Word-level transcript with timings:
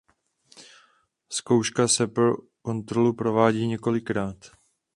Zkouška 1.29 1.87
se 1.87 2.07
pro 2.07 2.31
kontrolu 2.61 3.13
provádí 3.13 3.67
několikrát. 3.67 4.35